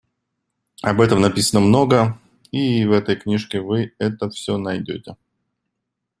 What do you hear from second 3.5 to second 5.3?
вы это всё найдёте.